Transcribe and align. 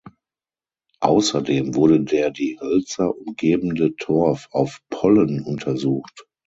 Außerdem 1.01 1.75
wurde 1.75 2.01
der 2.03 2.31
die 2.31 2.57
Hölzer 2.59 3.15
umgebende 3.15 3.95
Torf 3.97 4.47
auf 4.49 4.79
Pollen 4.89 5.43
untersucht. 5.43 6.25